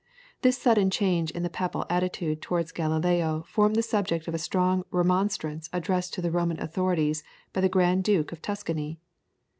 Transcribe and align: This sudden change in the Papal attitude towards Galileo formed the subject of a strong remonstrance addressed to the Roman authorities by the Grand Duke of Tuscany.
This 0.41 0.57
sudden 0.57 0.89
change 0.89 1.29
in 1.29 1.43
the 1.43 1.49
Papal 1.51 1.85
attitude 1.87 2.41
towards 2.41 2.71
Galileo 2.71 3.43
formed 3.47 3.75
the 3.75 3.83
subject 3.83 4.27
of 4.27 4.33
a 4.33 4.39
strong 4.39 4.83
remonstrance 4.89 5.69
addressed 5.71 6.15
to 6.15 6.23
the 6.23 6.31
Roman 6.31 6.59
authorities 6.59 7.21
by 7.53 7.61
the 7.61 7.69
Grand 7.69 8.03
Duke 8.03 8.31
of 8.31 8.41
Tuscany. 8.41 8.99